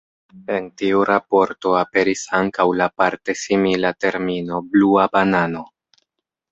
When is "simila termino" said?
3.45-4.67